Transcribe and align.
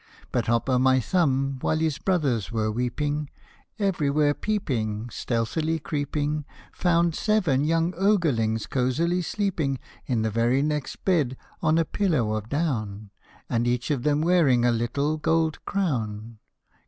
But 0.31 0.47
Hop 0.47 0.67
o' 0.67 0.79
my 0.79 0.99
Thumb, 0.99 1.59
while 1.61 1.77
his 1.77 1.99
brothers 1.99 2.51
were 2.51 2.71
weeping, 2.71 3.29
Everywhere 3.77 4.33
peeping, 4.33 5.11
Stealthily 5.11 5.77
creeping, 5.77 6.43
Found 6.73 7.13
seven 7.13 7.63
young 7.63 7.93
Ogrelings 7.93 8.65
cozily 8.65 9.21
sleeping 9.21 9.77
In 10.07 10.23
the 10.23 10.31
very 10.31 10.63
next 10.63 11.05
bed 11.05 11.37
on 11.61 11.77
a 11.77 11.85
pillow 11.85 12.33
of 12.33 12.49
down, 12.49 13.11
And 13.47 13.67
each 13.67 13.91
of 13.91 14.01
them 14.01 14.21
wearing 14.21 14.65
a 14.65 14.71
little 14.71 15.17
gold 15.17 15.63
crown. 15.65 16.39